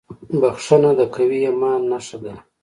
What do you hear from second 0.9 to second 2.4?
د قوي ایمان نښه ده.